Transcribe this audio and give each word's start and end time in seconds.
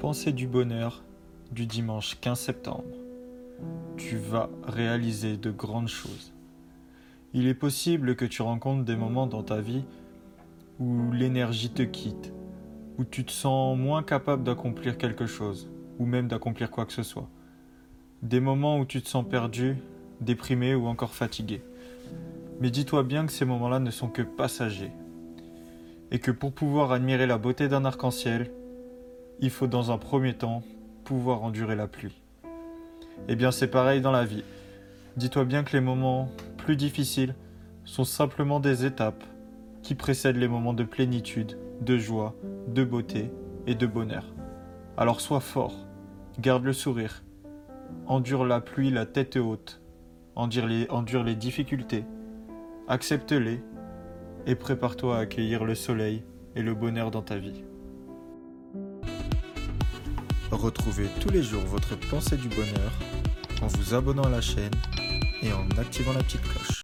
Pensée 0.00 0.30
du 0.30 0.46
bonheur 0.46 1.02
du 1.50 1.66
dimanche 1.66 2.18
15 2.20 2.38
septembre. 2.38 2.84
Tu 3.96 4.16
vas 4.16 4.48
réaliser 4.62 5.36
de 5.36 5.50
grandes 5.50 5.88
choses. 5.88 6.32
Il 7.34 7.48
est 7.48 7.54
possible 7.54 8.14
que 8.14 8.24
tu 8.24 8.42
rencontres 8.42 8.84
des 8.84 8.94
moments 8.94 9.26
dans 9.26 9.42
ta 9.42 9.60
vie 9.60 9.84
où 10.78 11.10
l'énergie 11.10 11.70
te 11.70 11.82
quitte, 11.82 12.32
où 12.96 13.04
tu 13.04 13.24
te 13.24 13.32
sens 13.32 13.76
moins 13.76 14.04
capable 14.04 14.44
d'accomplir 14.44 14.98
quelque 14.98 15.26
chose, 15.26 15.68
ou 15.98 16.06
même 16.06 16.28
d'accomplir 16.28 16.70
quoi 16.70 16.86
que 16.86 16.92
ce 16.92 17.02
soit. 17.02 17.28
Des 18.22 18.38
moments 18.38 18.78
où 18.78 18.84
tu 18.84 19.02
te 19.02 19.08
sens 19.08 19.26
perdu, 19.28 19.78
déprimé 20.20 20.76
ou 20.76 20.86
encore 20.86 21.12
fatigué. 21.12 21.60
Mais 22.60 22.70
dis-toi 22.70 23.02
bien 23.02 23.26
que 23.26 23.32
ces 23.32 23.44
moments-là 23.44 23.80
ne 23.80 23.90
sont 23.90 24.08
que 24.08 24.22
passagers. 24.22 24.92
Et 26.12 26.20
que 26.20 26.30
pour 26.30 26.52
pouvoir 26.52 26.92
admirer 26.92 27.26
la 27.26 27.36
beauté 27.36 27.66
d'un 27.66 27.84
arc-en-ciel, 27.84 28.52
il 29.40 29.50
faut 29.50 29.66
dans 29.66 29.90
un 29.90 29.98
premier 29.98 30.34
temps 30.34 30.62
pouvoir 31.04 31.42
endurer 31.42 31.76
la 31.76 31.86
pluie. 31.86 32.20
Eh 33.28 33.36
bien 33.36 33.50
c'est 33.50 33.68
pareil 33.68 34.00
dans 34.00 34.12
la 34.12 34.24
vie. 34.24 34.44
Dis-toi 35.16 35.44
bien 35.44 35.64
que 35.64 35.72
les 35.72 35.80
moments 35.80 36.28
plus 36.56 36.76
difficiles 36.76 37.34
sont 37.84 38.04
simplement 38.04 38.60
des 38.60 38.84
étapes 38.84 39.24
qui 39.82 39.94
précèdent 39.94 40.36
les 40.36 40.48
moments 40.48 40.74
de 40.74 40.84
plénitude, 40.84 41.58
de 41.80 41.98
joie, 41.98 42.34
de 42.68 42.84
beauté 42.84 43.30
et 43.66 43.74
de 43.74 43.86
bonheur. 43.86 44.24
Alors 44.96 45.20
sois 45.20 45.40
fort, 45.40 45.74
garde 46.40 46.64
le 46.64 46.72
sourire, 46.72 47.22
endure 48.06 48.44
la 48.44 48.60
pluie 48.60 48.90
la 48.90 49.06
tête 49.06 49.36
haute, 49.36 49.80
endure 50.34 50.66
les, 51.24 51.34
difficultés, 51.34 52.04
accepte-les 52.86 53.62
et 54.46 54.54
prépare-toi 54.54 55.16
à 55.16 55.20
accueillir 55.20 55.64
le 55.64 55.74
soleil 55.74 56.22
et 56.54 56.62
le 56.62 56.74
bonheur 56.74 57.10
dans 57.10 57.22
ta 57.22 57.38
vie. 57.38 57.64
Retrouvez 60.50 61.08
tous 61.20 61.30
les 61.30 61.42
jours 61.42 61.62
votre 61.66 61.94
pensée 62.08 62.36
du 62.36 62.48
bonheur 62.48 62.92
en 63.60 63.66
vous 63.66 63.94
abonnant 63.94 64.24
à 64.24 64.30
la 64.30 64.40
chaîne 64.40 64.70
et 65.42 65.52
en 65.52 65.68
activant 65.78 66.12
la 66.12 66.22
petite 66.22 66.42
cloche. 66.42 66.68